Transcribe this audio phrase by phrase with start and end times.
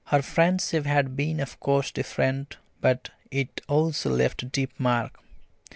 [0.05, 5.19] Her friendship had been of course different, but it also left deep mark.